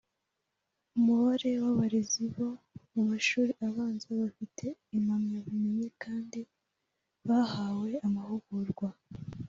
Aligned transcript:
umubare 0.97 1.49
w’abarezi 1.63 2.23
bo 2.35 2.47
mu 2.93 3.01
mashuri 3.09 3.51
abanza 3.67 4.05
bafite 4.21 4.65
impamyabumenyi 4.95 5.87
kandi 6.03 6.39
bahawe 7.27 7.89
amahugurwa 8.07 8.87